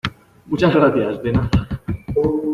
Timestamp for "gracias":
0.73-1.21